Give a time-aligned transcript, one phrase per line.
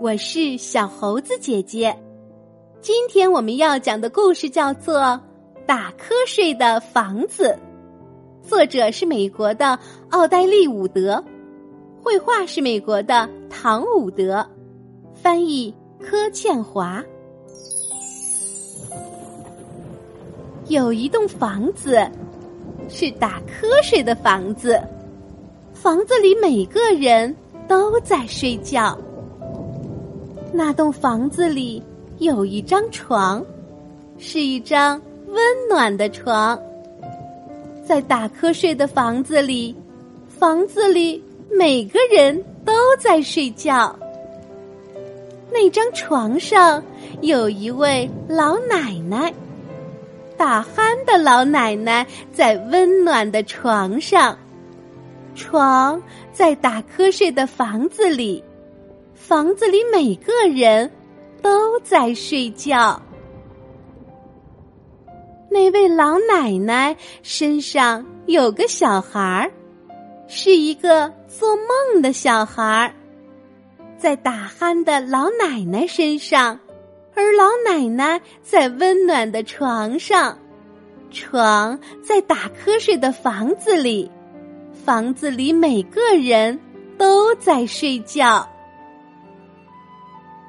[0.00, 1.94] 我是小猴子姐姐。
[2.80, 4.98] 今天我们要讲的故事叫做
[5.66, 7.54] 《打瞌睡的房子》，
[8.48, 9.78] 作者是美国的
[10.08, 11.22] 奥黛丽·伍德，
[12.02, 14.42] 绘画是美国的唐·伍德，
[15.12, 17.04] 翻译柯倩华。
[20.68, 22.10] 有一栋房子
[22.88, 24.80] 是打瞌睡的房子，
[25.74, 27.36] 房子里每个人
[27.68, 28.98] 都在睡觉。
[30.62, 31.82] 那栋房子里
[32.18, 33.42] 有一张床，
[34.18, 35.38] 是一张温
[35.70, 36.60] 暖的床。
[37.82, 39.74] 在打瞌睡的房子里，
[40.28, 43.98] 房子里每个人都在睡觉。
[45.50, 46.84] 那张床上
[47.22, 49.32] 有一位老奶奶，
[50.36, 54.36] 打鼾的老奶奶在温暖的床上。
[55.34, 56.02] 床
[56.34, 58.44] 在打瞌睡的房子里。
[59.30, 60.90] 房子里每个人
[61.40, 63.00] 都在睡觉。
[65.48, 69.52] 那位老奶奶身上有个小孩儿，
[70.26, 72.92] 是一个做梦的小孩儿，
[73.96, 76.58] 在打鼾的老奶奶身上，
[77.14, 80.36] 而老奶奶在温暖的床上，
[81.12, 84.10] 床在打瞌睡的房子里，
[84.72, 86.58] 房子里每个人
[86.98, 88.44] 都在睡觉。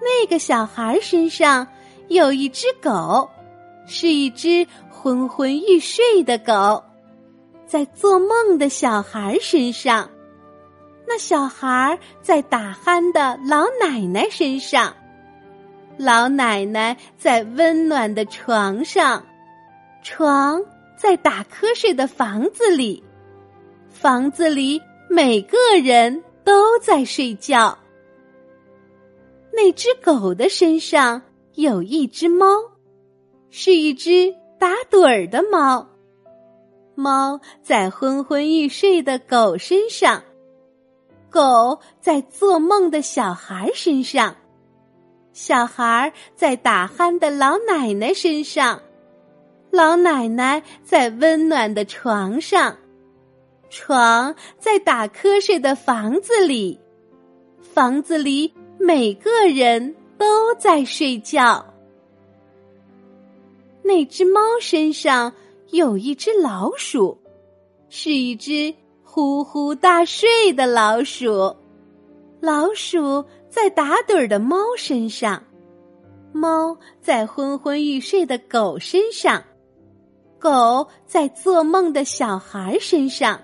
[0.00, 1.66] 那个小孩身上
[2.08, 3.28] 有一只狗，
[3.86, 6.82] 是一只昏昏欲睡的狗，
[7.66, 10.08] 在做梦的小孩身上，
[11.06, 14.94] 那小孩在打鼾的老奶奶身上，
[15.96, 19.24] 老奶奶在温暖的床上，
[20.02, 20.62] 床
[20.96, 23.02] 在打瞌睡的房子里，
[23.90, 27.76] 房子里每个人都在睡觉。
[29.60, 31.20] 那只狗的身上
[31.54, 32.46] 有一只猫，
[33.50, 35.84] 是一只打盹儿的猫。
[36.94, 40.22] 猫在昏昏欲睡的狗身上，
[41.28, 44.36] 狗在做梦的小孩身上，
[45.32, 48.80] 小孩在打鼾的老奶奶身上，
[49.72, 52.76] 老奶奶在温暖的床上，
[53.68, 56.78] 床在打瞌睡的房子里，
[57.60, 58.54] 房子里。
[58.78, 61.64] 每个人都在睡觉。
[63.82, 65.32] 那只猫身上
[65.70, 67.18] 有一只老鼠，
[67.88, 71.56] 是一只呼呼大睡的老鼠。
[72.40, 75.42] 老鼠在打盹儿的猫身上，
[76.32, 79.42] 猫在昏昏欲睡的狗身上，
[80.38, 83.40] 狗在做梦的小孩身上，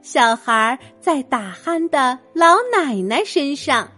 [0.00, 3.90] 小孩在打鼾的老奶奶身上。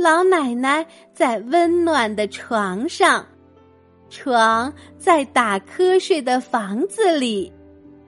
[0.00, 3.26] 老奶奶在温暖的床上，
[4.08, 7.52] 床在打瞌睡的房子里，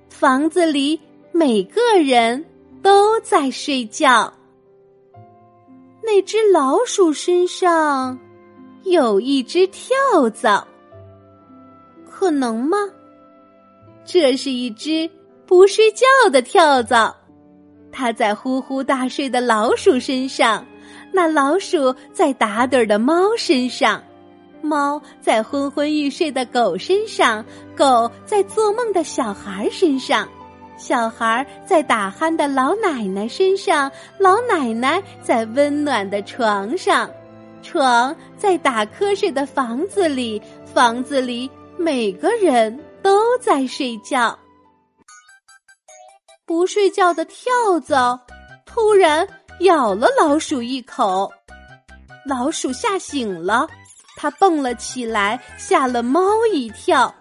[0.08, 0.98] 房子里
[1.32, 2.42] 每个人
[2.80, 4.32] 都在睡觉。
[6.02, 8.18] 那只老鼠身上
[8.84, 9.94] 有一只跳
[10.30, 10.66] 蚤，
[12.10, 12.78] 可能吗？
[14.02, 15.08] 这是一只
[15.44, 17.14] 不睡觉的跳蚤，
[17.92, 20.66] 它在呼呼大睡的老鼠身上。
[21.12, 24.02] 那老鼠在打盹的猫身上，
[24.62, 27.44] 猫在昏昏欲睡的狗身上，
[27.76, 30.26] 狗在做梦的小孩身上，
[30.78, 37.10] 小孩在打鼾的老奶奶身上，老奶奶在温暖的床上，
[37.62, 40.40] 床在打瞌睡的房子里，
[40.72, 44.38] 房子里每个人都在睡觉。
[46.46, 48.18] 不睡觉的跳蚤
[48.64, 49.28] 突然。
[49.62, 51.30] 咬了老鼠一口，
[52.26, 53.68] 老鼠吓醒了，
[54.16, 56.20] 它蹦了起来，吓了猫
[56.52, 57.14] 一跳。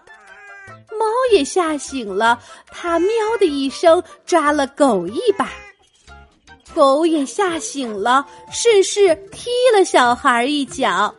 [0.91, 3.09] 猫也吓醒了，它喵
[3.39, 5.49] 的一声抓了狗一把。
[6.73, 11.13] 狗也吓醒了，顺势踢了小孩一脚。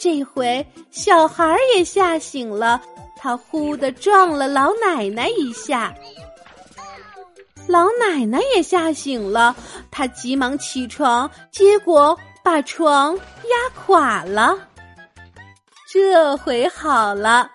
[0.00, 2.80] 这回小孩也吓醒了，
[3.16, 5.94] 他呼的撞了老奶奶一下。
[7.70, 9.54] 老奶奶也吓醒了，
[9.92, 14.58] 她急忙起床，结果把床压垮了。
[15.92, 17.48] 这回好了，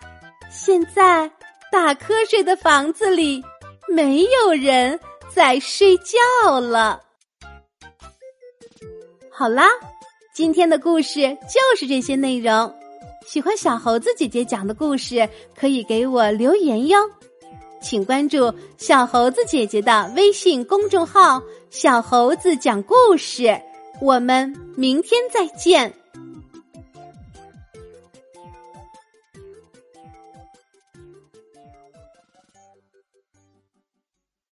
[0.50, 1.30] 现在
[1.70, 3.44] 打瞌睡的房子里
[3.90, 4.98] 没有人
[5.34, 7.02] 在睡觉了。
[9.30, 9.66] 好啦，
[10.34, 12.74] 今天的故事就是这些内容。
[13.26, 15.28] 喜欢小猴子姐姐讲的故事，
[15.60, 16.98] 可以给我留言哟。
[17.82, 23.60] 请关注小猴子姐姐的微信公众号“小猴子讲故事”，
[24.02, 25.94] 我们明天再见。